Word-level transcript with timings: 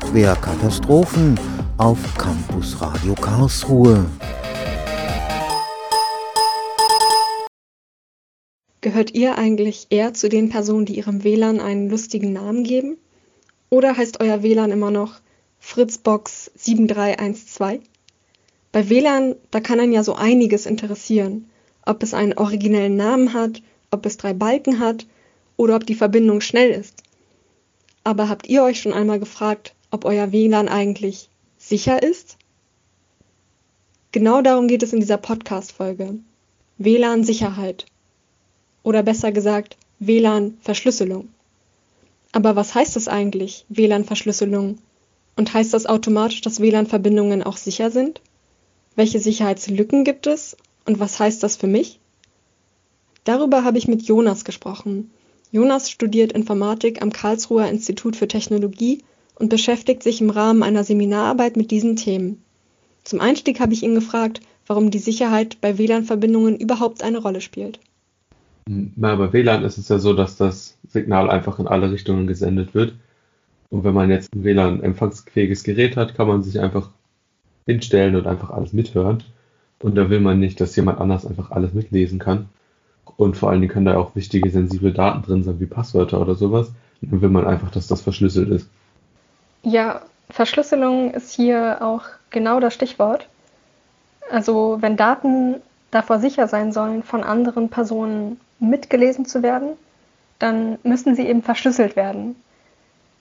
Software-Katastrophen 0.00 1.38
auf 1.76 1.98
Campus 2.16 2.80
Radio 2.80 3.14
Karlsruhe. 3.14 4.06
Gehört 8.80 9.14
ihr 9.14 9.36
eigentlich 9.36 9.88
eher 9.90 10.14
zu 10.14 10.28
den 10.28 10.50
Personen, 10.50 10.86
die 10.86 10.96
ihrem 10.96 11.24
WLAN 11.24 11.60
einen 11.60 11.90
lustigen 11.90 12.32
Namen 12.32 12.62
geben? 12.62 12.96
Oder 13.70 13.96
heißt 13.96 14.20
euer 14.20 14.42
WLAN 14.42 14.70
immer 14.70 14.92
noch 14.92 15.20
Fritzbox 15.58 16.52
7312? 16.54 17.80
Bei 18.70 18.88
WLAN, 18.88 19.34
da 19.50 19.60
kann 19.60 19.80
einen 19.80 19.92
ja 19.92 20.04
so 20.04 20.14
einiges 20.14 20.66
interessieren. 20.66 21.50
Ob 21.84 22.04
es 22.04 22.14
einen 22.14 22.34
originellen 22.34 22.96
Namen 22.96 23.34
hat, 23.34 23.62
ob 23.90 24.06
es 24.06 24.16
drei 24.16 24.32
Balken 24.32 24.78
hat 24.78 25.06
oder 25.56 25.74
ob 25.74 25.86
die 25.86 25.96
Verbindung 25.96 26.40
schnell 26.40 26.70
ist. 26.70 27.02
Aber 28.04 28.28
habt 28.28 28.46
ihr 28.48 28.62
euch 28.62 28.80
schon 28.80 28.92
einmal 28.92 29.18
gefragt, 29.18 29.74
ob 29.90 30.04
euer 30.04 30.32
WLAN 30.32 30.68
eigentlich 30.68 31.28
sicher 31.56 32.02
ist? 32.02 32.36
Genau 34.12 34.42
darum 34.42 34.68
geht 34.68 34.82
es 34.82 34.92
in 34.92 35.00
dieser 35.00 35.18
Podcast-Folge. 35.18 36.18
WLAN-Sicherheit 36.78 37.86
oder 38.82 39.02
besser 39.02 39.32
gesagt 39.32 39.76
WLAN-Verschlüsselung. 39.98 41.28
Aber 42.32 42.56
was 42.56 42.74
heißt 42.74 42.96
das 42.96 43.08
eigentlich, 43.08 43.64
WLAN-Verschlüsselung? 43.68 44.78
Und 45.36 45.54
heißt 45.54 45.74
das 45.74 45.86
automatisch, 45.86 46.40
dass 46.40 46.60
WLAN-Verbindungen 46.60 47.42
auch 47.42 47.56
sicher 47.56 47.90
sind? 47.90 48.20
Welche 48.96 49.20
Sicherheitslücken 49.20 50.04
gibt 50.04 50.26
es 50.26 50.56
und 50.84 51.00
was 51.00 51.18
heißt 51.18 51.42
das 51.42 51.56
für 51.56 51.66
mich? 51.66 52.00
Darüber 53.24 53.64
habe 53.64 53.78
ich 53.78 53.88
mit 53.88 54.02
Jonas 54.02 54.44
gesprochen. 54.44 55.10
Jonas 55.52 55.90
studiert 55.90 56.32
Informatik 56.32 57.02
am 57.02 57.12
Karlsruher 57.12 57.68
Institut 57.68 58.16
für 58.16 58.28
Technologie 58.28 59.02
und 59.38 59.48
beschäftigt 59.48 60.02
sich 60.02 60.20
im 60.20 60.30
Rahmen 60.30 60.62
einer 60.62 60.84
Seminararbeit 60.84 61.56
mit 61.56 61.70
diesen 61.70 61.96
Themen. 61.96 62.42
Zum 63.04 63.20
Einstieg 63.20 63.60
habe 63.60 63.72
ich 63.72 63.82
ihn 63.82 63.94
gefragt, 63.94 64.40
warum 64.66 64.90
die 64.90 64.98
Sicherheit 64.98 65.60
bei 65.60 65.78
WLAN-Verbindungen 65.78 66.56
überhaupt 66.56 67.02
eine 67.02 67.18
Rolle 67.18 67.40
spielt. 67.40 67.80
Na, 68.66 69.16
bei 69.16 69.32
WLAN 69.32 69.64
ist 69.64 69.78
es 69.78 69.88
ja 69.88 69.98
so, 69.98 70.12
dass 70.12 70.36
das 70.36 70.76
Signal 70.88 71.30
einfach 71.30 71.58
in 71.58 71.66
alle 71.66 71.90
Richtungen 71.90 72.26
gesendet 72.26 72.74
wird. 72.74 72.94
Und 73.70 73.84
wenn 73.84 73.94
man 73.94 74.10
jetzt 74.10 74.34
ein 74.34 74.44
WLAN-empfangsfähiges 74.44 75.62
Gerät 75.62 75.96
hat, 75.96 76.14
kann 76.14 76.28
man 76.28 76.42
sich 76.42 76.60
einfach 76.60 76.90
hinstellen 77.66 78.16
und 78.16 78.26
einfach 78.26 78.50
alles 78.50 78.72
mithören. 78.72 79.22
Und 79.80 79.94
da 79.94 80.10
will 80.10 80.20
man 80.20 80.40
nicht, 80.40 80.60
dass 80.60 80.76
jemand 80.76 81.00
anders 81.00 81.26
einfach 81.26 81.50
alles 81.50 81.72
mitlesen 81.72 82.18
kann. 82.18 82.48
Und 83.16 83.36
vor 83.36 83.50
allen 83.50 83.60
Dingen 83.60 83.72
können 83.72 83.86
da 83.86 83.96
auch 83.96 84.14
wichtige, 84.16 84.50
sensible 84.50 84.92
Daten 84.92 85.22
drin 85.22 85.44
sein, 85.44 85.60
wie 85.60 85.66
Passwörter 85.66 86.20
oder 86.20 86.34
sowas. 86.34 86.72
Dann 87.00 87.22
will 87.22 87.30
man 87.30 87.46
einfach, 87.46 87.70
dass 87.70 87.86
das 87.86 88.02
verschlüsselt 88.02 88.48
ist. 88.50 88.68
Ja, 89.68 90.00
Verschlüsselung 90.30 91.10
ist 91.10 91.30
hier 91.30 91.82
auch 91.82 92.04
genau 92.30 92.58
das 92.58 92.72
Stichwort. 92.72 93.28
Also 94.30 94.78
wenn 94.80 94.96
Daten 94.96 95.56
davor 95.90 96.20
sicher 96.20 96.48
sein 96.48 96.72
sollen, 96.72 97.02
von 97.02 97.22
anderen 97.22 97.68
Personen 97.68 98.40
mitgelesen 98.60 99.26
zu 99.26 99.42
werden, 99.42 99.76
dann 100.38 100.78
müssen 100.84 101.14
sie 101.14 101.26
eben 101.26 101.42
verschlüsselt 101.42 101.96
werden. 101.96 102.34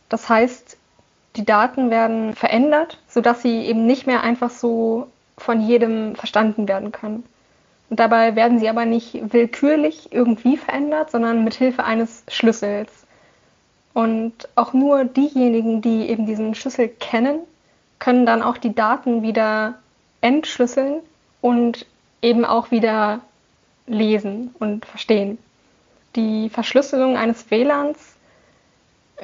Das 0.07 0.29
heißt, 0.29 0.77
die 1.35 1.43
Daten 1.43 1.89
werden 1.89 2.33
verändert, 2.33 2.97
sodass 3.09 3.41
sie 3.41 3.65
eben 3.65 3.85
nicht 3.85 4.07
mehr 4.07 4.23
einfach 4.23 4.49
so 4.49 5.07
von 5.37 5.59
jedem 5.59 6.15
verstanden 6.15 6.69
werden 6.69 6.93
können. 6.93 7.25
Und 7.89 7.99
dabei 7.99 8.37
werden 8.37 8.59
sie 8.59 8.69
aber 8.69 8.85
nicht 8.85 9.33
willkürlich 9.33 10.13
irgendwie 10.13 10.55
verändert, 10.55 11.11
sondern 11.11 11.43
mit 11.43 11.55
Hilfe 11.55 11.83
eines 11.83 12.23
Schlüssels. 12.29 12.89
Und 13.97 14.47
auch 14.53 14.73
nur 14.73 15.05
diejenigen, 15.05 15.81
die 15.81 16.07
eben 16.07 16.27
diesen 16.27 16.53
Schlüssel 16.53 16.87
kennen, 16.87 17.39
können 17.97 18.27
dann 18.27 18.43
auch 18.43 18.59
die 18.59 18.75
Daten 18.75 19.23
wieder 19.23 19.73
entschlüsseln 20.21 20.99
und 21.41 21.87
eben 22.21 22.45
auch 22.45 22.69
wieder 22.69 23.21
lesen 23.87 24.53
und 24.59 24.85
verstehen. 24.85 25.39
Die 26.15 26.49
Verschlüsselung 26.49 27.17
eines 27.17 27.49
WLANs 27.49 27.97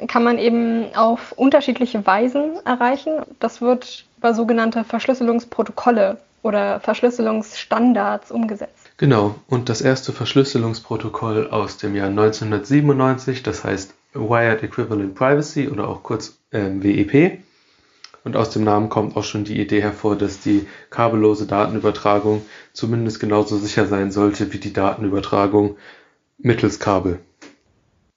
kann 0.08 0.24
man 0.24 0.38
eben 0.38 0.92
auf 0.96 1.30
unterschiedliche 1.30 2.04
Weisen 2.04 2.54
erreichen. 2.64 3.22
Das 3.38 3.60
wird 3.60 4.06
über 4.18 4.34
sogenannte 4.34 4.82
Verschlüsselungsprotokolle 4.82 6.18
oder 6.42 6.80
Verschlüsselungsstandards 6.80 8.32
umgesetzt. 8.32 8.90
Genau, 8.96 9.36
und 9.48 9.68
das 9.68 9.82
erste 9.82 10.12
Verschlüsselungsprotokoll 10.12 11.50
aus 11.50 11.76
dem 11.76 11.94
Jahr 11.94 12.08
1997, 12.08 13.44
das 13.44 13.62
heißt 13.62 13.94
Wired 14.14 14.62
Equivalent 14.62 15.14
Privacy 15.14 15.68
oder 15.68 15.88
auch 15.88 16.02
kurz 16.02 16.38
äh, 16.50 16.70
WEP. 16.72 17.42
Und 18.24 18.36
aus 18.36 18.50
dem 18.50 18.64
Namen 18.64 18.88
kommt 18.88 19.16
auch 19.16 19.24
schon 19.24 19.44
die 19.44 19.60
Idee 19.60 19.82
hervor, 19.82 20.16
dass 20.16 20.40
die 20.40 20.66
kabellose 20.88 21.46
Datenübertragung 21.46 22.42
zumindest 22.72 23.20
genauso 23.20 23.58
sicher 23.58 23.86
sein 23.86 24.10
sollte 24.10 24.52
wie 24.52 24.58
die 24.58 24.72
Datenübertragung 24.72 25.76
mittels 26.38 26.80
Kabel. 26.80 27.20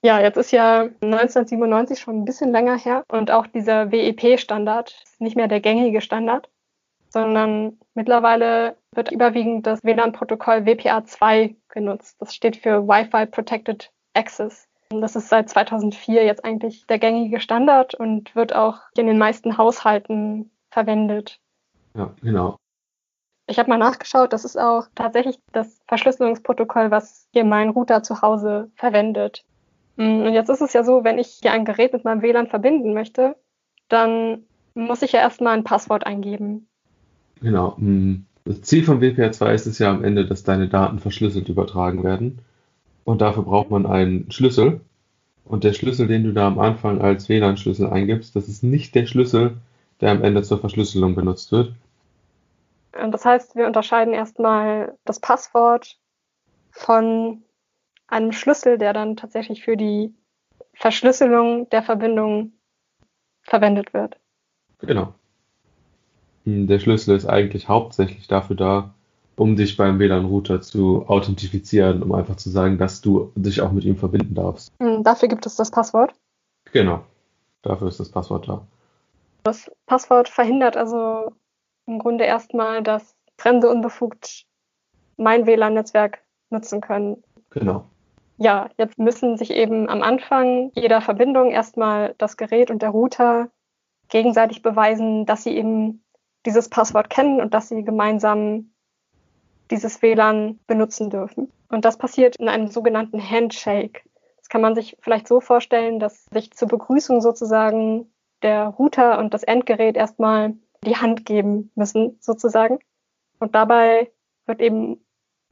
Ja, 0.03 0.21
jetzt 0.21 0.37
ist 0.37 0.51
ja 0.51 0.87
1997 1.01 1.99
schon 1.99 2.21
ein 2.21 2.25
bisschen 2.25 2.51
länger 2.51 2.77
her 2.77 3.03
und 3.09 3.31
auch 3.31 3.47
dieser 3.47 3.91
WEP-Standard 3.91 4.95
ist 5.03 5.19
nicht 5.19 5.35
mehr 5.35 5.47
der 5.47 5.59
gängige 5.59 6.01
Standard, 6.01 6.49
sondern 7.09 7.77
mittlerweile 7.93 8.77
wird 8.93 9.11
überwiegend 9.11 9.67
das 9.67 9.83
WLAN-Protokoll 9.83 10.59
WPA2 10.59 11.55
genutzt. 11.69 12.15
Das 12.19 12.33
steht 12.33 12.57
für 12.57 12.87
Wi-Fi 12.87 13.25
Protected 13.25 13.91
Access. 14.13 14.66
Das 14.89 15.15
ist 15.15 15.29
seit 15.29 15.49
2004 15.49 16.23
jetzt 16.23 16.45
eigentlich 16.45 16.85
der 16.87 16.99
gängige 16.99 17.39
Standard 17.39 17.93
und 17.95 18.35
wird 18.35 18.55
auch 18.55 18.79
in 18.97 19.07
den 19.07 19.17
meisten 19.17 19.57
Haushalten 19.57 20.51
verwendet. 20.69 21.39
Ja, 21.95 22.13
genau. 22.21 22.57
Ich 23.47 23.59
habe 23.59 23.69
mal 23.69 23.77
nachgeschaut, 23.77 24.33
das 24.33 24.45
ist 24.45 24.59
auch 24.59 24.87
tatsächlich 24.93 25.39
das 25.53 25.79
Verschlüsselungsprotokoll, 25.87 26.91
was 26.91 27.27
hier 27.31 27.45
mein 27.45 27.69
Router 27.69 28.03
zu 28.03 28.21
Hause 28.21 28.69
verwendet. 28.75 29.45
Mm, 29.95 30.25
und 30.25 30.33
jetzt 30.33 30.49
ist 30.49 30.61
es 30.61 30.73
ja 30.73 30.83
so, 30.83 31.03
wenn 31.03 31.17
ich 31.17 31.39
hier 31.41 31.53
ein 31.53 31.65
Gerät 31.65 31.93
mit 31.93 32.03
meinem 32.03 32.21
WLAN 32.21 32.47
verbinden 32.47 32.93
möchte, 32.93 33.35
dann 33.87 34.43
muss 34.73 35.01
ich 35.01 35.13
ja 35.13 35.21
erstmal 35.21 35.53
ein 35.53 35.63
Passwort 35.63 36.05
eingeben. 36.05 36.67
Genau. 37.41 37.75
Mm, 37.77 38.25
das 38.43 38.61
Ziel 38.61 38.83
von 38.83 39.01
WPA2 39.01 39.53
ist 39.53 39.65
es 39.65 39.79
ja 39.79 39.89
am 39.89 40.03
Ende, 40.03 40.25
dass 40.25 40.43
deine 40.43 40.67
Daten 40.67 40.99
verschlüsselt 40.99 41.49
übertragen 41.49 42.03
werden. 42.03 42.39
Und 43.07 43.21
dafür 43.21 43.43
braucht 43.43 43.71
man 43.71 43.85
einen 43.85 44.29
Schlüssel. 44.31 44.81
Und 45.45 45.63
der 45.63 45.71
Schlüssel, 45.71 46.07
den 46.07 46.25
du 46.25 46.33
da 46.33 46.45
am 46.45 46.59
Anfang 46.59 46.99
als 46.99 47.29
WLAN-Schlüssel 47.29 47.87
eingibst, 47.87 48.35
das 48.35 48.49
ist 48.49 48.63
nicht 48.63 48.95
der 48.95 49.05
Schlüssel, 49.05 49.55
der 50.01 50.11
am 50.11 50.21
Ende 50.21 50.43
zur 50.43 50.59
Verschlüsselung 50.59 51.15
benutzt 51.15 51.53
wird. 51.53 51.71
Das 52.91 53.23
heißt, 53.23 53.55
wir 53.55 53.65
unterscheiden 53.65 54.13
erstmal 54.13 54.97
das 55.05 55.21
Passwort 55.21 55.97
von 56.71 57.43
einem 58.07 58.33
Schlüssel, 58.33 58.77
der 58.77 58.91
dann 58.91 59.15
tatsächlich 59.15 59.63
für 59.63 59.77
die 59.77 60.13
Verschlüsselung 60.73 61.69
der 61.69 61.83
Verbindung 61.83 62.51
verwendet 63.41 63.93
wird. 63.93 64.17
Genau. 64.79 65.13
Der 66.43 66.79
Schlüssel 66.79 67.15
ist 67.15 67.25
eigentlich 67.25 67.69
hauptsächlich 67.69 68.27
dafür 68.27 68.57
da, 68.57 68.93
um 69.37 69.55
dich 69.55 69.77
beim 69.77 69.99
WLAN-Router 69.99 70.61
zu 70.61 71.05
authentifizieren, 71.07 72.01
um 72.03 72.11
einfach 72.13 72.35
zu 72.35 72.49
sagen, 72.49 72.77
dass 72.77 73.01
du 73.01 73.31
dich 73.35 73.61
auch 73.61 73.71
mit 73.71 73.85
ihm 73.85 73.95
verbinden 73.95 74.33
darfst. 74.33 74.73
Hm, 74.81 75.03
dafür 75.03 75.29
gibt 75.29 75.45
es 75.45 75.55
das 75.55 75.71
Passwort? 75.71 76.13
Genau, 76.73 77.03
dafür 77.61 77.87
ist 77.87 77.99
das 77.99 78.09
Passwort 78.09 78.47
da. 78.47 78.65
Das 79.43 79.71
Passwort 79.85 80.27
verhindert 80.27 80.75
also 80.75 81.31
im 81.85 81.99
Grunde 81.99 82.25
erstmal, 82.25 82.81
dass 82.81 83.15
Fremde 83.37 83.69
unbefugt 83.69 84.45
mein 85.17 85.45
WLAN-Netzwerk 85.45 86.19
nutzen 86.49 86.81
können. 86.81 87.23
Genau. 87.51 87.85
Ja, 88.37 88.69
jetzt 88.77 88.97
müssen 88.97 89.37
sich 89.37 89.51
eben 89.51 89.87
am 89.87 90.01
Anfang 90.01 90.71
jeder 90.75 91.01
Verbindung 91.01 91.51
erstmal 91.51 92.15
das 92.17 92.37
Gerät 92.37 92.71
und 92.71 92.81
der 92.81 92.89
Router 92.89 93.49
gegenseitig 94.09 94.61
beweisen, 94.61 95.25
dass 95.25 95.43
sie 95.43 95.55
eben 95.55 96.03
dieses 96.45 96.69
Passwort 96.69 97.09
kennen 97.09 97.39
und 97.39 97.53
dass 97.53 97.69
sie 97.69 97.83
gemeinsam 97.83 98.71
dieses 99.71 100.01
WLAN 100.01 100.59
benutzen 100.67 101.09
dürfen. 101.09 101.51
Und 101.69 101.85
das 101.85 101.97
passiert 101.97 102.35
in 102.37 102.49
einem 102.49 102.67
sogenannten 102.67 103.21
Handshake. 103.21 104.01
Das 104.37 104.49
kann 104.49 104.61
man 104.61 104.75
sich 104.75 104.97
vielleicht 105.01 105.27
so 105.27 105.41
vorstellen, 105.41 105.99
dass 105.99 106.25
sich 106.31 106.51
zur 106.51 106.67
Begrüßung 106.67 107.21
sozusagen 107.21 108.07
der 108.41 108.67
Router 108.67 109.19
und 109.19 109.33
das 109.33 109.43
Endgerät 109.43 109.97
erstmal 109.97 110.53
die 110.85 110.95
Hand 110.95 111.25
geben 111.25 111.71
müssen, 111.75 112.17
sozusagen. 112.19 112.79
Und 113.39 113.55
dabei 113.55 114.11
wird 114.45 114.61
eben 114.61 114.97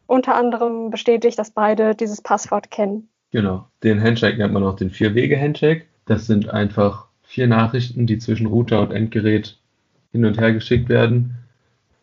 unter 0.07 0.35
anderem 0.35 0.91
bestätigt, 0.91 1.37
dass 1.39 1.51
beide 1.51 1.95
dieses 1.95 2.21
Passwort 2.21 2.71
kennen. 2.71 3.09
Genau. 3.31 3.67
Den 3.83 4.01
Handshake 4.01 4.37
nennt 4.37 4.53
man 4.53 4.63
auch 4.63 4.75
den 4.75 4.91
Vier-Wege-Handshake. 4.91 5.85
Das 6.05 6.27
sind 6.27 6.49
einfach 6.49 7.07
vier 7.23 7.47
Nachrichten, 7.47 8.07
die 8.07 8.19
zwischen 8.19 8.47
Router 8.47 8.81
und 8.81 8.91
Endgerät 8.91 9.57
hin 10.11 10.25
und 10.25 10.39
her 10.39 10.53
geschickt 10.53 10.87
werden. 10.87 11.35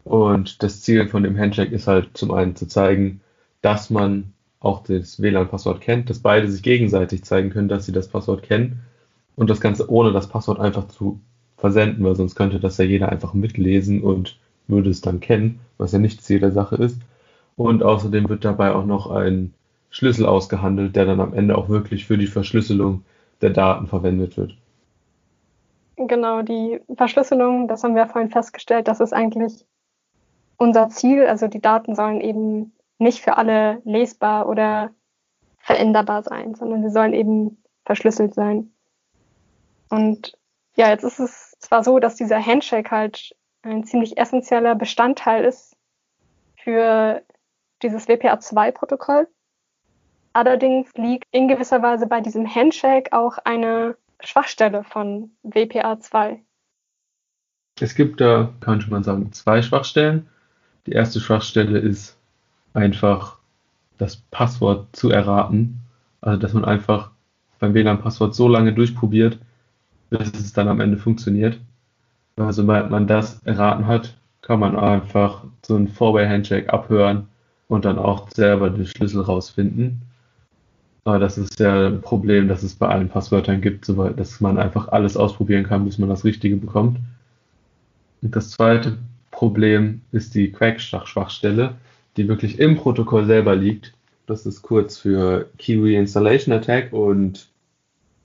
Und 0.04 0.62
das 0.62 0.82
Ziel 0.82 1.08
von 1.08 1.22
dem 1.22 1.38
Handshake 1.38 1.72
ist 1.72 1.86
halt 1.86 2.10
zum 2.14 2.32
einen 2.32 2.56
zu 2.56 2.66
zeigen, 2.66 3.20
dass 3.60 3.90
man 3.90 4.32
auch 4.60 4.82
das 4.82 5.20
WLAN-Passwort 5.20 5.80
kennt, 5.80 6.10
dass 6.10 6.20
beide 6.20 6.48
sich 6.48 6.62
gegenseitig 6.62 7.24
zeigen 7.24 7.50
können, 7.50 7.68
dass 7.68 7.86
sie 7.86 7.92
das 7.92 8.08
Passwort 8.08 8.42
kennen 8.42 8.80
und 9.36 9.50
das 9.50 9.60
Ganze 9.60 9.90
ohne 9.90 10.12
das 10.12 10.28
Passwort 10.28 10.60
einfach 10.60 10.88
zu 10.88 11.20
versenden, 11.56 12.04
weil 12.04 12.16
sonst 12.16 12.34
könnte 12.34 12.60
das 12.60 12.78
ja 12.78 12.84
jeder 12.84 13.08
einfach 13.08 13.34
mitlesen 13.34 14.02
und 14.02 14.38
würde 14.66 14.90
es 14.90 15.00
dann 15.00 15.20
kennen, 15.20 15.60
was 15.78 15.92
ja 15.92 15.98
nicht 15.98 16.22
Ziel 16.22 16.40
der 16.40 16.52
Sache 16.52 16.76
ist. 16.76 17.00
Und 17.56 17.82
außerdem 17.82 18.28
wird 18.28 18.44
dabei 18.44 18.74
auch 18.74 18.84
noch 18.84 19.10
ein 19.10 19.52
Schlüssel 19.90 20.26
ausgehandelt, 20.26 20.96
der 20.96 21.04
dann 21.04 21.20
am 21.20 21.34
Ende 21.34 21.56
auch 21.56 21.68
wirklich 21.68 22.06
für 22.06 22.18
die 22.18 22.26
Verschlüsselung 22.26 23.02
der 23.40 23.50
Daten 23.50 23.86
verwendet 23.86 24.36
wird. 24.36 24.56
Genau, 25.96 26.42
die 26.42 26.80
Verschlüsselung, 26.96 27.68
das 27.68 27.84
haben 27.84 27.94
wir 27.94 28.06
vorhin 28.06 28.30
festgestellt, 28.30 28.88
das 28.88 29.00
ist 29.00 29.12
eigentlich 29.12 29.64
unser 30.56 30.88
Ziel. 30.88 31.26
Also 31.26 31.48
die 31.48 31.60
Daten 31.60 31.94
sollen 31.94 32.20
eben 32.20 32.74
nicht 32.98 33.20
für 33.20 33.36
alle 33.36 33.80
lesbar 33.84 34.48
oder 34.48 34.90
veränderbar 35.58 36.22
sein, 36.22 36.54
sondern 36.54 36.82
sie 36.82 36.90
sollen 36.90 37.12
eben 37.12 37.62
verschlüsselt 37.84 38.34
sein. 38.34 38.72
Und 39.88 40.32
ja, 40.76 40.88
jetzt 40.88 41.04
ist 41.04 41.20
es 41.20 41.56
zwar 41.58 41.84
so, 41.84 41.98
dass 41.98 42.16
dieser 42.16 42.44
Handshake 42.44 42.90
halt 42.90 43.36
ein 43.62 43.84
ziemlich 43.84 44.18
essentieller 44.18 44.74
Bestandteil 44.74 45.44
ist 45.44 45.76
für 46.56 47.22
dieses 47.82 48.08
WPA2-Protokoll. 48.08 49.28
Allerdings 50.32 50.92
liegt 50.94 51.28
in 51.30 51.48
gewisser 51.48 51.82
Weise 51.82 52.06
bei 52.06 52.20
diesem 52.20 52.52
Handshake 52.52 53.12
auch 53.12 53.38
eine 53.44 53.96
Schwachstelle 54.20 54.82
von 54.84 55.30
WPA2. 55.44 56.38
Es 57.80 57.94
gibt 57.94 58.20
da, 58.20 58.52
könnte 58.60 58.88
man 58.90 59.02
sagen, 59.02 59.32
zwei 59.32 59.62
Schwachstellen. 59.62 60.28
Die 60.86 60.92
erste 60.92 61.20
Schwachstelle 61.20 61.78
ist 61.78 62.16
einfach 62.74 63.38
das 63.98 64.16
Passwort 64.30 64.94
zu 64.94 65.10
erraten. 65.10 65.80
Also, 66.20 66.40
dass 66.40 66.52
man 66.52 66.64
einfach 66.64 67.10
beim 67.58 67.74
WLAN-Passwort 67.74 68.34
so 68.34 68.48
lange 68.48 68.72
durchprobiert, 68.72 69.38
bis 70.10 70.32
es 70.34 70.52
dann 70.52 70.68
am 70.68 70.80
Ende 70.80 70.98
funktioniert. 70.98 71.60
Aber 72.36 72.52
sobald 72.52 72.90
man 72.90 73.06
das 73.06 73.40
erraten 73.44 73.86
hat, 73.86 74.16
kann 74.40 74.58
man 74.58 74.76
einfach 74.76 75.44
so 75.64 75.76
ein 75.76 75.88
Four-Way-Handshake 75.88 76.72
abhören 76.72 77.28
und 77.68 77.84
dann 77.84 77.98
auch 77.98 78.28
selber 78.30 78.70
den 78.70 78.86
Schlüssel 78.86 79.22
rausfinden. 79.22 80.02
Aber 81.04 81.18
das 81.18 81.38
ist 81.38 81.60
ja 81.60 81.88
ein 81.88 82.00
Problem, 82.00 82.48
das 82.48 82.62
es 82.62 82.74
bei 82.74 82.88
allen 82.88 83.08
Passwörtern 83.08 83.60
gibt, 83.60 83.88
dass 83.88 84.40
man 84.40 84.58
einfach 84.58 84.88
alles 84.88 85.16
ausprobieren 85.16 85.64
kann, 85.64 85.84
bis 85.84 85.98
man 85.98 86.08
das 86.08 86.24
Richtige 86.24 86.56
bekommt. 86.56 86.98
Und 88.22 88.34
das 88.34 88.50
zweite 88.50 88.98
Problem 89.42 90.02
ist 90.12 90.36
die 90.36 90.52
Crack-Schwachstelle, 90.52 91.74
die 92.16 92.28
wirklich 92.28 92.60
im 92.60 92.76
Protokoll 92.76 93.26
selber 93.26 93.56
liegt. 93.56 93.92
Das 94.24 94.46
ist 94.46 94.62
kurz 94.62 94.98
für 94.98 95.50
Key 95.58 95.80
Reinstallation 95.80 96.54
Attack 96.54 96.92
und 96.92 97.48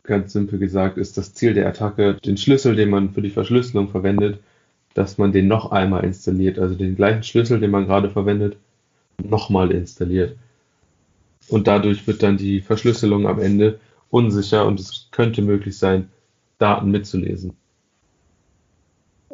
ganz 0.04 0.34
simpel 0.34 0.60
gesagt 0.60 1.00
ist 1.00 1.18
das 1.18 1.34
Ziel 1.34 1.56
der 1.56 1.68
Attacke, 1.68 2.14
den 2.24 2.38
Schlüssel, 2.38 2.76
den 2.76 2.92
man 2.92 3.16
für 3.16 3.24
die 3.24 3.32
Verschlüsselung 3.32 3.90
verwendet, 3.90 4.42
dass 4.94 5.18
man 5.18 5.32
den 5.32 5.48
noch 5.48 5.72
einmal 5.72 6.04
installiert, 6.04 6.60
also 6.60 6.76
den 6.76 6.96
gleichen 6.96 7.24
Schlüssel, 7.24 7.60
den 7.60 7.72
man 7.72 7.88
gerade 7.88 8.12
verwendet, 8.12 8.56
nochmal 9.18 9.72
installiert. 9.72 10.36
Und 11.48 11.66
dadurch 11.66 12.06
wird 12.06 12.22
dann 12.22 12.38
die 12.38 12.62
Verschlüsselung 12.62 13.26
am 13.26 13.40
Ende 13.40 13.80
unsicher 14.12 14.68
und 14.68 14.80
es 14.80 15.08
könnte 15.10 15.42
möglich 15.42 15.80
sein, 15.80 16.10
Daten 16.60 16.92
mitzulesen. 16.92 17.56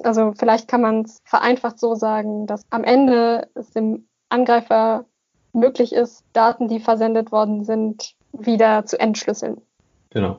Also 0.06 0.34
vielleicht 0.38 0.68
kann 0.68 0.82
man 0.82 1.02
es 1.02 1.22
vereinfacht 1.26 1.80
so 1.80 1.96
sagen, 1.96 2.48
dass 2.48 2.64
am 2.70 2.84
Ende 2.84 3.48
es 3.56 3.72
dem 3.72 4.08
Angreifer 4.30 5.06
möglich 5.54 5.94
ist, 5.94 6.24
Daten, 6.34 6.68
die 6.68 6.80
versendet 6.80 7.32
worden 7.32 7.64
sind, 7.64 8.16
wieder 8.32 8.86
zu 8.86 9.00
entschlüsseln. 9.00 9.62
Genau. 10.10 10.38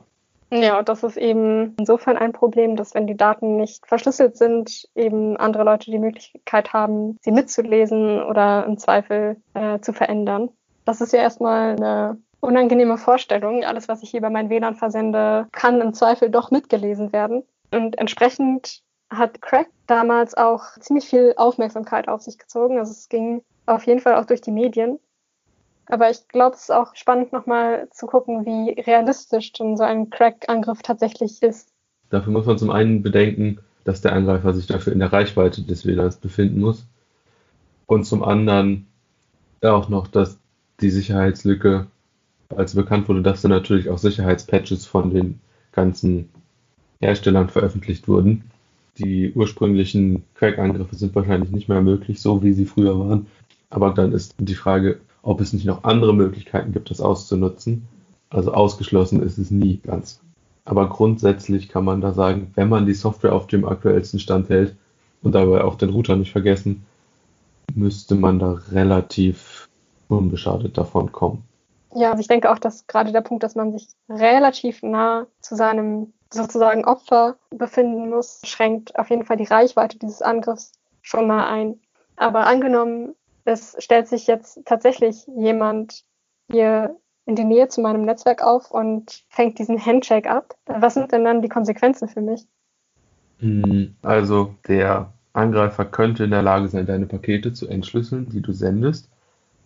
Ja, 0.51 0.83
das 0.83 1.03
ist 1.03 1.17
eben 1.17 1.75
insofern 1.79 2.17
ein 2.17 2.31
Problem, 2.31 2.75
dass 2.75 2.93
wenn 2.93 3.07
die 3.07 3.17
Daten 3.17 3.57
nicht 3.57 3.85
verschlüsselt 3.87 4.37
sind, 4.37 4.87
eben 4.95 5.37
andere 5.37 5.63
Leute 5.63 5.89
die 5.89 5.99
Möglichkeit 5.99 6.71
haben, 6.71 7.17
sie 7.21 7.31
mitzulesen 7.31 8.21
oder 8.21 8.65
im 8.65 8.77
Zweifel 8.77 9.37
äh, 9.53 9.79
zu 9.79 9.91
verändern. 9.91 10.49
Das 10.85 11.01
ist 11.01 11.13
ja 11.13 11.19
erstmal 11.19 11.75
eine 11.75 12.17
unangenehme 12.41 12.97
Vorstellung. 12.97 13.63
Alles, 13.63 13.87
was 13.87 14.03
ich 14.03 14.11
hier 14.11 14.21
bei 14.21 14.29
meinem 14.29 14.49
WLAN 14.49 14.75
versende, 14.75 15.47
kann 15.51 15.81
im 15.81 15.93
Zweifel 15.93 16.29
doch 16.29 16.51
mitgelesen 16.51 17.11
werden. 17.11 17.43
Und 17.71 17.97
entsprechend 17.97 18.83
hat 19.17 19.41
Crack 19.41 19.67
damals 19.87 20.35
auch 20.35 20.63
ziemlich 20.79 21.05
viel 21.05 21.33
Aufmerksamkeit 21.37 22.07
auf 22.07 22.21
sich 22.21 22.37
gezogen. 22.37 22.79
Also 22.79 22.91
es 22.91 23.09
ging 23.09 23.41
auf 23.65 23.85
jeden 23.85 23.99
Fall 23.99 24.15
auch 24.15 24.25
durch 24.25 24.41
die 24.41 24.51
Medien. 24.51 24.99
Aber 25.87 26.09
ich 26.09 26.27
glaube, 26.27 26.55
es 26.55 26.63
ist 26.63 26.71
auch 26.71 26.95
spannend, 26.95 27.31
nochmal 27.31 27.87
zu 27.91 28.07
gucken, 28.07 28.45
wie 28.45 28.79
realistisch 28.81 29.53
denn 29.53 29.77
so 29.77 29.83
ein 29.83 30.09
Crack-Angriff 30.09 30.81
tatsächlich 30.81 31.43
ist. 31.43 31.69
Dafür 32.09 32.33
muss 32.33 32.45
man 32.45 32.57
zum 32.57 32.71
einen 32.71 33.03
bedenken, 33.03 33.59
dass 33.83 34.01
der 34.01 34.13
Angreifer 34.13 34.53
sich 34.53 34.65
dafür 34.65 34.93
in 34.93 34.99
der 34.99 35.13
Reichweite 35.13 35.61
des 35.61 35.85
WLANs 35.85 36.17
befinden 36.17 36.59
muss. 36.59 36.85
Und 37.85 38.05
zum 38.05 38.23
anderen 38.23 38.87
auch 39.61 39.89
noch, 39.89 40.07
dass 40.07 40.39
die 40.81 40.89
Sicherheitslücke, 40.89 41.87
als 42.55 42.75
bekannt 42.75 43.07
wurde, 43.07 43.21
dass 43.21 43.41
da 43.41 43.47
natürlich 43.47 43.89
auch 43.89 43.97
Sicherheitspatches 43.97 44.85
von 44.85 45.11
den 45.11 45.39
ganzen 45.71 46.29
Herstellern 46.99 47.49
veröffentlicht 47.49 48.07
wurden. 48.07 48.49
Die 48.97 49.33
ursprünglichen 49.33 50.23
Crack-Angriffe 50.35 50.95
sind 50.95 51.15
wahrscheinlich 51.15 51.51
nicht 51.51 51.67
mehr 51.67 51.81
möglich, 51.81 52.21
so 52.21 52.43
wie 52.43 52.53
sie 52.53 52.65
früher 52.65 52.97
waren. 52.97 53.27
Aber 53.69 53.91
dann 53.91 54.13
ist 54.13 54.35
die 54.39 54.55
Frage, 54.55 54.99
ob 55.21 55.41
es 55.41 55.53
nicht 55.53 55.65
noch 55.65 55.83
andere 55.83 56.13
Möglichkeiten 56.13 56.71
gibt, 56.71 56.89
das 56.91 57.01
auszunutzen. 57.01 57.87
Also 58.29 58.53
ausgeschlossen 58.53 59.21
ist 59.21 59.37
es 59.37 59.51
nie 59.51 59.79
ganz. 59.83 60.21
Aber 60.63 60.89
grundsätzlich 60.89 61.69
kann 61.69 61.85
man 61.85 62.01
da 62.01 62.13
sagen, 62.13 62.51
wenn 62.55 62.69
man 62.69 62.85
die 62.85 62.93
Software 62.93 63.33
auf 63.33 63.47
dem 63.47 63.65
aktuellsten 63.65 64.19
Stand 64.19 64.49
hält 64.49 64.75
und 65.21 65.35
dabei 65.35 65.63
auch 65.63 65.75
den 65.75 65.89
Router 65.89 66.15
nicht 66.15 66.31
vergessen, 66.31 66.85
müsste 67.73 68.15
man 68.15 68.39
da 68.39 68.59
relativ 68.71 69.67
unbeschadet 70.07 70.77
davon 70.77 71.11
kommen. 71.11 71.43
Ja, 71.93 72.11
also 72.11 72.21
ich 72.21 72.27
denke 72.27 72.51
auch, 72.51 72.59
dass 72.59 72.87
gerade 72.87 73.11
der 73.11 73.21
Punkt, 73.21 73.43
dass 73.43 73.55
man 73.55 73.71
sich 73.71 73.87
relativ 74.09 74.83
nah 74.83 75.27
zu 75.39 75.55
seinem 75.55 76.13
sozusagen 76.31 76.85
Opfer 76.85 77.37
befinden 77.49 78.09
muss, 78.09 78.41
schränkt 78.43 78.97
auf 78.97 79.09
jeden 79.09 79.25
Fall 79.25 79.37
die 79.37 79.45
Reichweite 79.45 79.97
dieses 79.97 80.21
Angriffs 80.21 80.73
schon 81.01 81.27
mal 81.27 81.47
ein. 81.47 81.79
Aber 82.15 82.47
angenommen, 82.47 83.15
es 83.45 83.75
stellt 83.79 84.07
sich 84.07 84.27
jetzt 84.27 84.59
tatsächlich 84.65 85.27
jemand 85.27 86.03
hier 86.51 86.95
in 87.25 87.35
die 87.35 87.43
Nähe 87.43 87.67
zu 87.67 87.81
meinem 87.81 88.05
Netzwerk 88.05 88.43
auf 88.43 88.71
und 88.71 89.23
fängt 89.29 89.59
diesen 89.59 89.83
Handshake 89.83 90.29
ab. 90.29 90.55
Was 90.65 90.93
sind 90.93 91.11
denn 91.11 91.23
dann 91.23 91.41
die 91.41 91.49
Konsequenzen 91.49 92.07
für 92.07 92.21
mich? 92.21 92.45
Hm, 93.39 93.95
also 94.01 94.55
der 94.67 95.11
Angreifer 95.33 95.85
könnte 95.85 96.23
in 96.23 96.31
der 96.31 96.43
Lage 96.43 96.67
sein, 96.67 96.85
deine 96.85 97.07
Pakete 97.07 97.53
zu 97.53 97.67
entschlüsseln, 97.67 98.29
die 98.29 98.41
du 98.41 98.53
sendest. 98.53 99.09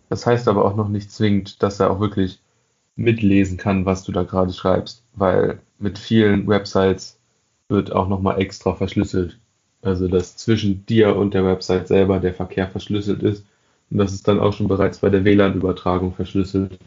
Das 0.08 0.26
heißt 0.26 0.48
aber 0.48 0.64
auch 0.64 0.74
noch 0.74 0.88
nicht 0.88 1.12
zwingend, 1.12 1.62
dass 1.62 1.78
er 1.80 1.90
auch 1.90 2.00
wirklich 2.00 2.40
mitlesen 2.96 3.56
kann, 3.56 3.86
was 3.86 4.04
du 4.04 4.12
da 4.12 4.22
gerade 4.22 4.52
schreibst, 4.52 5.04
weil 5.14 5.60
mit 5.78 5.98
vielen 5.98 6.46
Websites 6.46 7.18
wird 7.68 7.92
auch 7.92 8.08
nochmal 8.08 8.40
extra 8.40 8.74
verschlüsselt. 8.74 9.38
Also 9.82 10.08
dass 10.08 10.36
zwischen 10.36 10.84
dir 10.86 11.16
und 11.16 11.32
der 11.32 11.44
Website 11.44 11.88
selber 11.88 12.20
der 12.20 12.34
Verkehr 12.34 12.68
verschlüsselt 12.68 13.22
ist 13.22 13.44
und 13.90 13.98
das 13.98 14.12
ist 14.12 14.28
dann 14.28 14.40
auch 14.40 14.52
schon 14.52 14.68
bereits 14.68 14.98
bei 14.98 15.10
der 15.10 15.24
WLAN-Übertragung 15.24 16.14
verschlüsselt. 16.14 16.78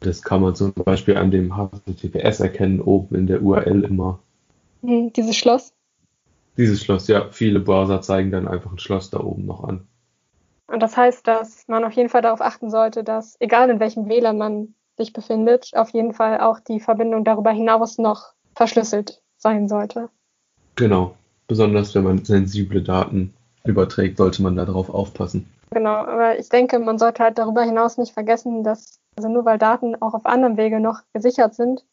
Das 0.00 0.22
kann 0.22 0.40
man 0.40 0.54
zum 0.54 0.72
Beispiel 0.72 1.16
an 1.16 1.30
dem 1.30 1.52
HTTPS 1.52 2.40
erkennen, 2.40 2.80
oben 2.80 3.14
in 3.14 3.26
der 3.26 3.42
URL 3.42 3.84
immer. 3.84 4.18
Hm, 4.82 5.12
dieses 5.12 5.36
Schloss? 5.36 5.74
Dieses 6.56 6.82
Schloss, 6.82 7.06
ja. 7.06 7.28
Viele 7.30 7.60
Browser 7.60 8.00
zeigen 8.00 8.30
dann 8.30 8.48
einfach 8.48 8.72
ein 8.72 8.78
Schloss 8.78 9.10
da 9.10 9.20
oben 9.20 9.44
noch 9.44 9.62
an. 9.62 9.86
Und 10.68 10.80
das 10.80 10.96
heißt, 10.96 11.26
dass 11.26 11.68
man 11.68 11.84
auf 11.84 11.92
jeden 11.92 12.08
Fall 12.08 12.22
darauf 12.22 12.40
achten 12.40 12.70
sollte, 12.70 13.04
dass, 13.04 13.36
egal 13.40 13.68
in 13.68 13.80
welchem 13.80 14.08
WLAN 14.08 14.38
man 14.38 14.74
sich 15.00 15.12
befindet, 15.12 15.70
auf 15.74 15.90
jeden 15.90 16.12
Fall 16.12 16.40
auch 16.40 16.60
die 16.60 16.78
Verbindung 16.78 17.24
darüber 17.24 17.50
hinaus 17.50 17.98
noch 17.98 18.34
verschlüsselt 18.54 19.22
sein 19.38 19.68
sollte. 19.68 20.10
Genau. 20.76 21.16
Besonders 21.48 21.94
wenn 21.94 22.04
man 22.04 22.24
sensible 22.24 22.82
Daten 22.82 23.34
überträgt, 23.64 24.18
sollte 24.18 24.42
man 24.42 24.56
darauf 24.56 24.90
aufpassen. 24.90 25.48
Genau, 25.70 25.94
aber 25.94 26.38
ich 26.38 26.48
denke, 26.48 26.78
man 26.78 26.98
sollte 26.98 27.22
halt 27.22 27.38
darüber 27.38 27.62
hinaus 27.62 27.96
nicht 27.96 28.12
vergessen, 28.12 28.62
dass, 28.62 29.00
also 29.16 29.28
nur 29.28 29.44
weil 29.44 29.58
Daten 29.58 30.00
auch 30.00 30.14
auf 30.14 30.26
anderem 30.26 30.56
Wege 30.56 30.80
noch 30.80 31.00
gesichert 31.12 31.54
sind, 31.54 31.84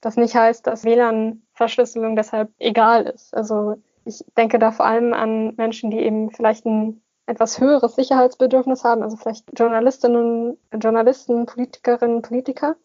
das 0.00 0.16
nicht 0.16 0.34
heißt, 0.34 0.66
dass 0.66 0.84
WLAN-Verschlüsselung 0.84 2.16
deshalb 2.16 2.50
egal 2.58 3.04
ist. 3.06 3.34
Also 3.34 3.76
ich 4.04 4.24
denke 4.36 4.58
da 4.58 4.72
vor 4.72 4.86
allem 4.86 5.12
an 5.12 5.54
Menschen, 5.56 5.90
die 5.90 5.98
eben 5.98 6.30
vielleicht 6.30 6.66
ein 6.66 7.02
etwas 7.28 7.60
höheres 7.60 7.94
Sicherheitsbedürfnis 7.94 8.84
haben, 8.84 9.02
also 9.02 9.16
vielleicht 9.16 9.44
Journalistinnen, 9.58 10.56
Journalisten, 10.72 11.46
Politikerinnen, 11.46 12.22
Politiker, 12.22 12.76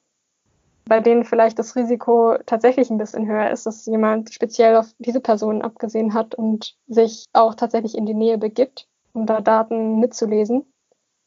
bei 0.86 1.00
denen 1.00 1.24
vielleicht 1.24 1.58
das 1.60 1.78
Risiko 1.78 2.38
tatsächlich 2.46 2.90
ein 2.90 2.98
bisschen 2.98 3.26
höher 3.26 3.50
ist, 3.52 3.66
dass 3.66 3.86
jemand 3.86 4.34
speziell 4.34 4.76
auf 4.76 4.94
diese 5.00 5.22
Personen 5.22 5.62
abgesehen 5.62 6.14
hat 6.14 6.36
und 6.36 6.76
sich 6.88 7.26
auch 7.32 7.56
tatsächlich 7.56 7.98
in 7.98 8.06
die 8.06 8.14
Nähe 8.14 8.38
begibt, 8.38 8.88
um 9.14 9.26
da 9.26 9.40
Daten 9.40 10.00
mitzulesen. 10.00 10.66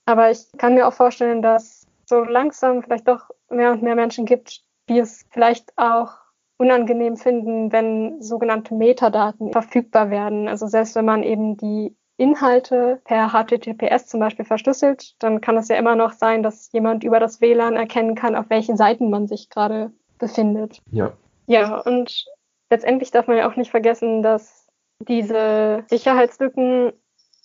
Aber 0.04 0.30
ich 0.30 0.52
kann 0.58 0.74
mir 0.74 0.86
auch 0.86 0.92
vorstellen, 0.92 1.40
dass 1.40 1.86
so 2.04 2.22
langsam 2.22 2.82
vielleicht 2.82 3.08
doch 3.08 3.30
mehr 3.48 3.72
und 3.72 3.82
mehr 3.82 3.94
Menschen 3.94 4.26
gibt, 4.26 4.60
die 4.90 4.98
es 4.98 5.24
vielleicht 5.30 5.72
auch 5.76 6.12
unangenehm 6.58 7.16
finden, 7.16 7.72
wenn 7.72 8.20
sogenannte 8.20 8.74
Metadaten 8.74 9.52
verfügbar 9.52 10.10
werden. 10.10 10.48
Also 10.48 10.66
selbst 10.66 10.94
wenn 10.96 11.04
man 11.06 11.22
eben 11.22 11.56
die 11.56 11.96
Inhalte 12.18 13.00
per 13.04 13.30
HTTPS 13.30 14.06
zum 14.06 14.20
Beispiel 14.20 14.44
verschlüsselt, 14.44 15.14
dann 15.22 15.40
kann 15.40 15.56
es 15.56 15.68
ja 15.68 15.76
immer 15.76 15.96
noch 15.96 16.12
sein, 16.12 16.42
dass 16.42 16.72
jemand 16.72 17.04
über 17.04 17.20
das 17.20 17.40
WLAN 17.40 17.76
erkennen 17.76 18.14
kann, 18.14 18.34
auf 18.34 18.48
welchen 18.48 18.76
Seiten 18.76 19.10
man 19.10 19.26
sich 19.26 19.50
gerade 19.50 19.92
befindet. 20.18 20.80
Ja. 20.90 21.12
Ja, 21.46 21.80
und 21.80 22.24
letztendlich 22.70 23.10
darf 23.10 23.26
man 23.26 23.36
ja 23.36 23.48
auch 23.48 23.56
nicht 23.56 23.70
vergessen, 23.70 24.22
dass 24.22 24.66
diese 24.98 25.84
Sicherheitslücken, 25.88 26.92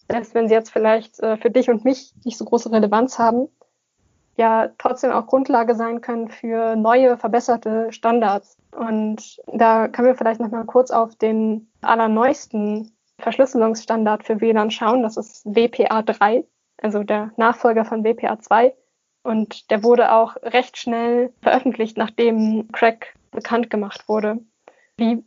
selbst 0.09 0.33
wenn 0.33 0.47
sie 0.47 0.53
jetzt 0.53 0.71
vielleicht 0.71 1.19
äh, 1.19 1.37
für 1.37 1.51
dich 1.51 1.69
und 1.69 1.83
mich 1.83 2.13
nicht 2.23 2.37
so 2.37 2.45
große 2.45 2.71
Relevanz 2.71 3.19
haben, 3.19 3.49
ja 4.37 4.69
trotzdem 4.77 5.11
auch 5.11 5.27
Grundlage 5.27 5.75
sein 5.75 6.01
können 6.01 6.29
für 6.29 6.75
neue, 6.75 7.17
verbesserte 7.17 7.91
Standards. 7.91 8.57
Und 8.71 9.41
da 9.47 9.87
können 9.87 10.07
wir 10.07 10.15
vielleicht 10.15 10.39
nochmal 10.39 10.65
kurz 10.65 10.91
auf 10.91 11.15
den 11.15 11.69
allerneuesten 11.81 12.95
Verschlüsselungsstandard 13.21 14.23
für 14.25 14.41
WLAN 14.41 14.71
schauen. 14.71 15.03
Das 15.03 15.17
ist 15.17 15.45
WPA3, 15.45 16.45
also 16.81 17.03
der 17.03 17.31
Nachfolger 17.37 17.85
von 17.85 18.03
WPA2. 18.03 18.73
Und 19.23 19.69
der 19.69 19.83
wurde 19.83 20.11
auch 20.13 20.35
recht 20.37 20.77
schnell 20.77 21.33
veröffentlicht, 21.41 21.97
nachdem 21.97 22.71
Crack 22.71 23.15
bekannt 23.29 23.69
gemacht 23.69 24.09
wurde. 24.09 24.39
Wie 24.97 25.23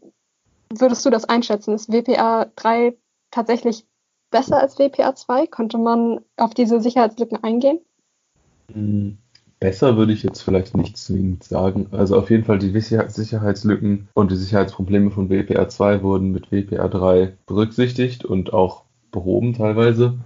würdest 0.71 1.07
du 1.07 1.11
das 1.11 1.25
einschätzen? 1.25 1.75
Ist 1.75 1.91
WPA3 1.91 2.97
tatsächlich 3.31 3.87
besser 4.31 4.59
als 4.59 4.79
WPA2? 4.79 5.49
Konnte 5.49 5.79
man 5.79 6.25
auf 6.37 6.55
diese 6.55 6.81
Sicherheitslücken 6.81 7.43
eingehen? 7.43 7.79
Hm, 8.73 9.19
besser 9.65 9.97
würde 9.97 10.13
ich 10.13 10.23
jetzt 10.23 10.43
vielleicht 10.43 10.77
nicht 10.77 10.99
zwingend 10.99 11.43
sagen. 11.43 11.87
Also 11.91 12.19
auf 12.19 12.29
jeden 12.29 12.45
Fall 12.45 12.59
die 12.59 12.69
Sicherheitslücken 12.79 14.09
und 14.13 14.31
die 14.31 14.37
Sicherheitsprobleme 14.37 15.11
von 15.11 15.31
WPA2 15.31 16.03
wurden 16.03 16.33
mit 16.33 16.49
WPA3 16.49 17.31
berücksichtigt 17.47 18.27
und 18.27 18.53
auch 18.53 18.83
behoben 19.11 19.55
teilweise. 19.55 20.19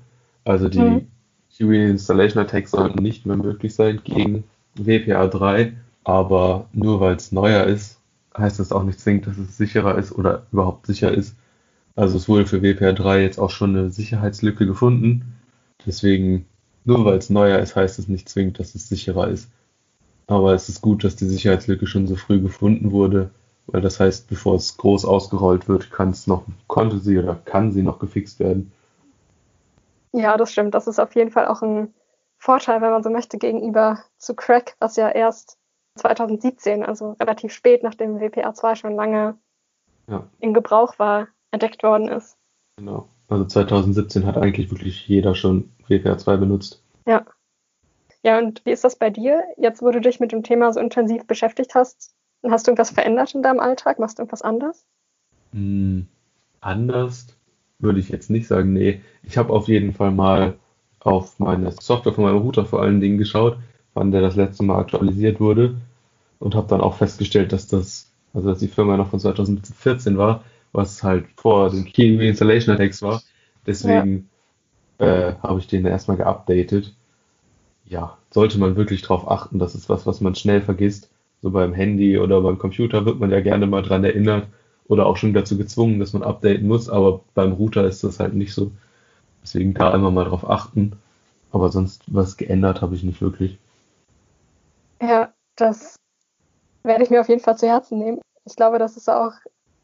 Also 0.45 0.69
die 0.69 0.81
mhm. 0.81 1.73
Installation 1.73 2.43
Attacks 2.43 2.73
sollten 2.73 3.01
nicht 3.01 3.27
mehr 3.27 3.37
möglich 3.37 3.77
sein 3.77 4.01
gegen 4.03 4.43
WPA3, 4.77 5.75
aber 6.03 6.67
nur 6.73 6.99
weil 6.99 7.15
es 7.15 7.31
neuer 7.31 7.63
ist, 7.63 8.01
heißt 8.37 8.59
das 8.59 8.73
auch 8.73 8.83
nicht 8.83 8.99
zwingend, 8.99 9.29
dass 9.29 9.39
es 9.39 9.57
sicherer 9.57 9.97
ist 9.99 10.11
oder 10.11 10.47
überhaupt 10.51 10.85
sicher 10.89 11.13
ist. 11.13 11.37
Also 11.95 12.17
es 12.17 12.29
wurde 12.29 12.47
für 12.47 12.59
WPA3 12.59 13.21
jetzt 13.21 13.39
auch 13.39 13.51
schon 13.51 13.77
eine 13.77 13.91
Sicherheitslücke 13.91 14.67
gefunden. 14.67 15.37
Deswegen 15.87 16.47
nur 16.89 17.05
weil 17.05 17.19
es 17.19 17.29
neuer 17.29 17.59
ist, 17.59 17.77
heißt 17.77 17.99
es 17.99 18.09
nicht 18.09 18.29
zwingend, 18.31 18.59
dass 18.59 18.75
es 18.75 18.89
sicherer 18.89 19.29
ist. 19.29 19.51
Aber 20.27 20.55
es 20.55 20.71
ist 20.71 20.81
gut, 20.81 21.05
dass 21.05 21.17
die 21.17 21.27
Sicherheitslücke 21.27 21.87
schon 21.87 22.07
so 22.07 22.17
früh 22.17 22.41
gefunden 22.41 22.93
wurde, 22.93 23.31
weil 23.67 23.83
das 23.83 24.01
heißt, 24.01 24.29
bevor 24.29 24.57
es 24.57 24.77
groß 24.79 25.05
ausgerollt 25.05 25.69
wird, 25.69 25.91
kann 25.91 26.11
es 26.11 26.27
noch, 26.27 26.45
konnte 26.67 26.99
sie 26.99 27.19
oder 27.19 27.35
kann 27.45 27.73
sie 27.73 27.83
noch 27.83 27.99
gefixt 27.99 28.41
werden. 28.41 28.73
Ja, 30.13 30.39
das 30.39 30.51
stimmt. 30.51 30.75
Das 30.75 30.87
ist 30.87 30.99
auf 30.99 31.15
jeden 31.15 31.31
Fall 31.31 31.47
auch 31.47 31.61
ein 31.61 31.93
Vorteil, 32.39 32.81
wenn 32.81 32.91
man 32.91 33.03
so 33.03 33.11
möchte, 33.11 33.37
gegenüber 33.37 33.99
zu 34.17 34.35
Crack, 34.35 34.75
was 34.79 34.97
ja 34.97 35.11
erst 35.11 35.59
2017, 35.97 36.85
also 36.85 37.13
relativ 37.21 37.53
spät, 37.53 37.83
nachdem 37.83 38.19
WPA 38.19 38.55
2 38.55 38.77
schon 38.77 38.95
lange 38.95 39.37
ja. 40.07 40.27
in 40.41 40.55
Gebrauch 40.55 40.99
war, 40.99 41.29
entdeckt 41.51 41.83
worden 41.83 42.09
ist. 42.09 42.39
Genau. 42.77 43.09
Also 43.29 43.45
2017 43.45 44.27
hat 44.27 44.37
eigentlich 44.37 44.71
wirklich 44.71 45.07
jeder 45.07 45.35
schon 45.35 45.71
WPA2 45.89 46.37
benutzt. 46.39 46.83
Ja. 47.07 47.27
Ja, 48.25 48.39
und 48.39 48.65
wie 48.65 48.71
ist 48.71 48.85
das 48.85 48.97
bei 48.97 49.11
dir? 49.11 49.45
Jetzt, 49.57 49.81
wo 49.83 49.91
du 49.91 50.01
dich 50.01 50.19
mit 50.19 50.33
dem 50.33 50.43
Thema 50.43 50.73
so 50.73 50.81
intensiv 50.81 51.27
beschäftigt 51.27 51.75
hast, 51.75 52.15
hast 52.49 52.67
du 52.67 52.71
irgendwas 52.71 52.91
verändert 52.91 53.35
in 53.35 53.43
deinem 53.43 53.61
Alltag? 53.61 53.99
Machst 53.99 54.19
du 54.19 54.23
irgendwas 54.23 54.43
anders? 54.43 54.85
Hm, 55.53 56.07
anders 56.61 57.27
würde 57.79 58.01
ich 58.01 58.09
jetzt 58.09 58.31
nicht 58.31 58.49
sagen. 58.49 58.73
Nee, 58.73 59.03
ich 59.23 59.39
habe 59.39 59.53
auf 59.53 59.69
jeden 59.69 59.93
Fall 59.93 60.11
mal 60.11 60.55
auf 61.01 61.39
meine 61.39 61.71
Software 61.71 62.13
von 62.13 62.25
meinem 62.25 62.39
Router 62.39 62.67
vor 62.67 62.83
allen 62.83 63.01
Dingen 63.01 63.19
geschaut, 63.19 63.57
wann 63.95 64.11
der 64.11 64.21
das 64.21 64.37
letzte 64.37 64.65
Mal 64.65 64.79
aktualisiert 64.79 65.39
wurde 65.39 65.77
und 66.39 66.55
habe 66.55 66.69
dann 66.69 66.81
auch 66.81 66.97
festgestellt, 66.97 67.53
dass 67.53 67.69
das, 67.69 68.11
also 68.35 68.49
dass 68.49 68.59
die 68.59 68.69
Firma 68.69 68.97
noch 68.97 69.11
von 69.11 69.21
2014 69.21 70.19
war, 70.19 70.43
was 70.73 71.03
halt 71.03 71.27
vor 71.37 71.71
den 71.71 71.85
Key 71.85 72.17
Reinstallation 72.19 72.75
Attacks 72.75 73.03
war. 73.03 73.23
Deswegen 73.67 74.29
äh, 74.99 75.33
habe 75.43 75.61
ich 75.61 75.67
den 75.67 75.87
erstmal 75.87 76.17
geupdatet. 76.17 76.95
Ja, 77.87 78.19
sollte 78.31 78.59
man 78.59 78.77
wirklich 78.77 79.03
darauf 79.03 79.31
achten, 79.31 79.59
das 79.59 79.75
ist 79.75 79.89
was, 79.89 80.07
was 80.07 80.21
man 80.21 80.35
schnell 80.35 80.61
vergisst. 80.61 81.11
So 81.41 81.51
beim 81.51 81.73
Handy 81.73 82.19
oder 82.19 82.41
beim 82.41 82.59
Computer 82.59 83.07
wird 83.07 83.21
man 83.21 83.31
ja 83.31 83.41
gerne 83.41 83.67
mal 83.67 83.83
dran 83.83 84.05
erinnert 84.05 84.49
oder 84.89 85.07
auch 85.07 85.17
schon 85.17 85.35
dazu 85.35 85.57
gezwungen, 85.57 86.01
dass 86.01 86.13
man 86.13 86.23
updaten 86.23 86.67
muss, 86.67 86.89
aber 86.89 87.21
beim 87.35 87.53
Router 87.53 87.87
ist 87.87 88.03
das 88.05 88.21
halt 88.21 88.35
nicht 88.35 88.53
so. 88.53 88.73
Deswegen 89.43 89.75
da 89.75 89.95
immer 89.95 90.11
mal 90.11 90.25
drauf 90.25 90.49
achten. 90.49 90.99
Aber 91.53 91.71
sonst 91.71 92.03
was 92.07 92.37
geändert 92.37 92.83
habe 92.83 92.95
ich 92.95 93.03
nicht 93.03 93.23
wirklich. 93.23 93.59
Ja, 95.01 95.33
das 95.57 95.97
werde 96.83 97.05
ich 97.05 97.11
mir 97.11 97.21
auf 97.21 97.29
jeden 97.29 97.41
Fall 97.41 97.57
zu 97.57 97.67
Herzen 97.67 97.99
nehmen. 97.99 98.21
Ich 98.45 98.57
glaube, 98.57 98.79
das 98.79 98.97
ist 98.97 99.09
auch 99.09 99.33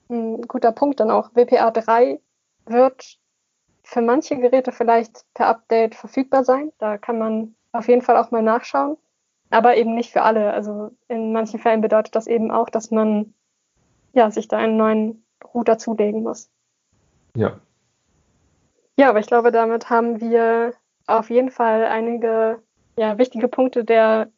ein 0.08 0.42
guter 0.42 0.72
Punkt 0.72 1.00
dann 1.00 1.10
auch. 1.10 1.30
WPA 1.34 1.70
3 1.70 2.20
wird 2.66 3.18
für 3.82 4.00
manche 4.00 4.36
Geräte 4.36 4.72
vielleicht 4.72 5.24
per 5.34 5.46
Update 5.48 5.94
verfügbar 5.94 6.44
sein. 6.44 6.72
Da 6.78 6.98
kann 6.98 7.18
man 7.18 7.54
auf 7.72 7.88
jeden 7.88 8.02
Fall 8.02 8.16
auch 8.16 8.30
mal 8.30 8.42
nachschauen. 8.42 8.96
Aber 9.50 9.76
eben 9.76 9.94
nicht 9.94 10.12
für 10.12 10.22
alle. 10.22 10.52
Also 10.52 10.90
in 11.08 11.32
manchen 11.32 11.60
Fällen 11.60 11.80
bedeutet 11.80 12.14
das 12.16 12.26
eben 12.26 12.50
auch, 12.50 12.70
dass 12.70 12.90
man 12.90 13.34
ja, 14.14 14.30
sich 14.30 14.48
da 14.48 14.56
einen 14.56 14.76
neuen 14.76 15.24
Router 15.52 15.78
zulegen 15.78 16.22
muss. 16.22 16.50
Ja. 17.36 17.60
Ja, 18.96 19.10
aber 19.10 19.18
ich 19.18 19.26
glaube, 19.26 19.50
damit 19.50 19.90
haben 19.90 20.20
wir 20.20 20.72
auf 21.06 21.28
jeden 21.30 21.50
Fall 21.50 21.84
einige 21.84 22.62
ja, 22.96 23.18
wichtige 23.18 23.48
Punkte 23.48 23.84
der 23.84 24.30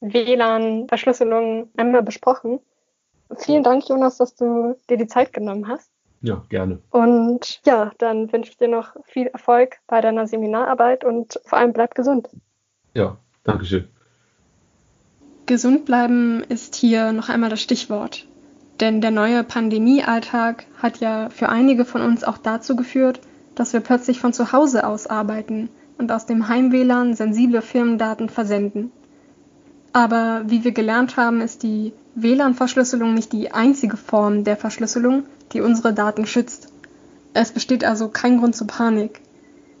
WLAN-Verschlüsselung 0.00 1.70
einmal 1.76 2.02
besprochen. 2.02 2.60
Vielen 3.36 3.62
Dank, 3.62 3.88
Jonas, 3.88 4.16
dass 4.16 4.34
du 4.34 4.76
dir 4.88 4.96
die 4.96 5.06
Zeit 5.06 5.32
genommen 5.32 5.68
hast. 5.68 5.90
Ja, 6.22 6.44
gerne. 6.48 6.80
Und 6.90 7.60
ja, 7.64 7.92
dann 7.98 8.32
wünsche 8.32 8.50
ich 8.50 8.58
dir 8.58 8.68
noch 8.68 8.94
viel 9.04 9.28
Erfolg 9.28 9.78
bei 9.86 10.00
deiner 10.00 10.26
Seminararbeit 10.26 11.04
und 11.04 11.40
vor 11.44 11.58
allem 11.58 11.72
bleib 11.72 11.94
gesund. 11.94 12.28
Ja, 12.94 13.16
Dankeschön. 13.44 13.88
Gesund 15.46 15.84
bleiben 15.84 16.44
ist 16.48 16.74
hier 16.76 17.12
noch 17.12 17.28
einmal 17.28 17.50
das 17.50 17.62
Stichwort. 17.62 18.26
Denn 18.80 19.00
der 19.00 19.10
neue 19.10 19.44
Pandemiealltag 19.44 20.64
hat 20.78 20.98
ja 21.00 21.28
für 21.30 21.48
einige 21.48 21.84
von 21.84 22.02
uns 22.02 22.24
auch 22.24 22.38
dazu 22.38 22.76
geführt, 22.76 23.20
dass 23.54 23.72
wir 23.72 23.80
plötzlich 23.80 24.20
von 24.20 24.32
zu 24.32 24.52
Hause 24.52 24.86
aus 24.86 25.06
arbeiten 25.06 25.68
und 25.98 26.12
aus 26.12 26.24
dem 26.26 26.48
Heim-WLAN 26.48 27.14
sensible 27.14 27.62
Firmendaten 27.62 28.28
versenden. 28.28 28.92
Aber 29.92 30.42
wie 30.46 30.62
wir 30.62 30.72
gelernt 30.72 31.16
haben, 31.16 31.40
ist 31.40 31.62
die 31.62 31.92
WLAN-Verschlüsselung 32.14 33.14
nicht 33.14 33.32
die 33.32 33.50
einzige 33.50 33.96
Form 33.96 34.44
der 34.44 34.56
Verschlüsselung, 34.56 35.24
die 35.52 35.60
unsere 35.60 35.92
Daten 35.92 36.26
schützt. 36.26 36.68
Es 37.34 37.52
besteht 37.52 37.84
also 37.84 38.08
kein 38.08 38.38
Grund 38.38 38.54
zur 38.54 38.66
Panik. 38.66 39.20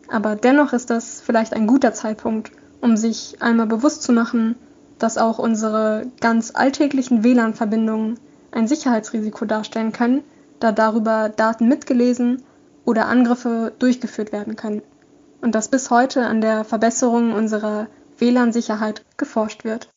Aber 0.08 0.34
dennoch 0.34 0.72
ist 0.72 0.90
das 0.90 1.20
vielleicht 1.20 1.54
ein 1.54 1.68
guter 1.68 1.94
Zeitpunkt, 1.94 2.50
um 2.80 2.96
sich 2.96 3.36
einmal 3.40 3.66
bewusst 3.66 4.02
zu 4.02 4.12
machen, 4.12 4.56
dass 4.98 5.18
auch 5.18 5.38
unsere 5.38 6.06
ganz 6.20 6.52
alltäglichen 6.54 7.22
WLAN-Verbindungen 7.22 8.18
ein 8.50 8.66
Sicherheitsrisiko 8.66 9.44
darstellen 9.44 9.92
können, 9.92 10.22
da 10.58 10.72
darüber 10.72 11.28
Daten 11.28 11.68
mitgelesen 11.68 12.42
oder 12.84 13.06
Angriffe 13.06 13.72
durchgeführt 13.78 14.32
werden 14.32 14.56
können. 14.56 14.82
Und 15.40 15.54
dass 15.54 15.68
bis 15.68 15.90
heute 15.90 16.26
an 16.26 16.40
der 16.40 16.64
Verbesserung 16.64 17.32
unserer 17.32 17.86
WLAN-Sicherheit 18.18 19.02
geforscht 19.16 19.64
wird. 19.64 19.88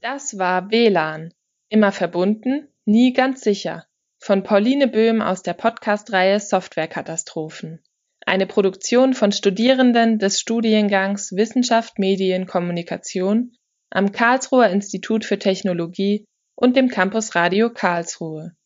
Das 0.00 0.38
war 0.38 0.70
WLAN. 0.70 1.32
Immer 1.68 1.90
verbunden, 1.90 2.68
nie 2.84 3.12
ganz 3.12 3.40
sicher. 3.40 3.86
Von 4.18 4.42
Pauline 4.42 4.88
Böhm 4.88 5.22
aus 5.22 5.42
der 5.42 5.54
Podcast-Reihe 5.54 6.38
Softwarekatastrophen. 6.38 7.82
Eine 8.24 8.46
Produktion 8.46 9.14
von 9.14 9.32
Studierenden 9.32 10.18
des 10.18 10.40
Studiengangs 10.40 11.32
Wissenschaft, 11.32 11.98
Medien, 11.98 12.46
Kommunikation 12.46 13.56
am 13.90 14.12
Karlsruher 14.12 14.68
Institut 14.68 15.24
für 15.24 15.38
Technologie 15.38 16.26
und 16.56 16.76
dem 16.76 16.88
Campus 16.88 17.34
Radio 17.34 17.70
Karlsruhe. 17.70 18.56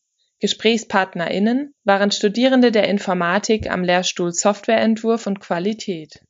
GesprächspartnerInnen 0.40 1.75
waren 1.84 2.10
Studierende 2.10 2.72
der 2.72 2.88
Informatik 2.88 3.70
am 3.70 3.84
Lehrstuhl 3.84 4.32
Softwareentwurf 4.32 5.26
und 5.26 5.40
Qualität 5.40 6.20